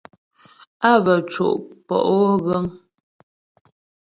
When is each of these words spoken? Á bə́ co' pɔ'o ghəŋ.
Á 0.89 0.91
bə́ 1.05 1.17
co' 1.31 1.61
pɔ'o 1.87 2.19
ghəŋ. 2.45 2.65